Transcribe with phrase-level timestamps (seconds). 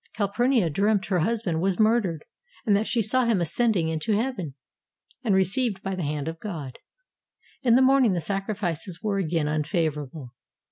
[0.15, 2.25] Calpurnia dreamt her husband was murdered,
[2.65, 4.55] and that she saw him ascending into heaven,
[5.23, 6.79] and received by the hand of God.
[7.61, 10.33] In the morning the sacrifices were again unfavorable.